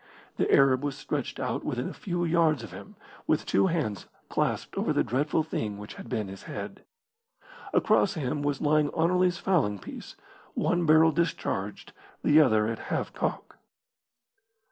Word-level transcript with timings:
The 0.37 0.51
Arab 0.51 0.83
was 0.83 0.97
stretched 0.97 1.39
out 1.39 1.63
within 1.63 1.87
a 1.87 1.93
few 1.93 2.25
yards 2.25 2.63
of 2.63 2.71
him, 2.71 2.95
with 3.27 3.45
two 3.45 3.67
hands 3.67 4.07
clasped 4.29 4.75
over 4.75 4.91
the 4.91 5.03
dreadful 5.03 5.43
thing 5.43 5.77
which 5.77 5.93
had 5.93 6.09
been 6.09 6.27
his 6.27 6.41
head. 6.49 6.83
Across 7.71 8.15
him 8.15 8.41
was 8.41 8.61
lying 8.61 8.89
Anerley's 8.97 9.37
fowling 9.37 9.77
piece, 9.77 10.15
one 10.55 10.87
barrel 10.87 11.11
discharged, 11.11 11.93
the 12.23 12.41
other 12.41 12.65
at 12.65 12.79
half 12.89 13.13
cock. 13.13 13.59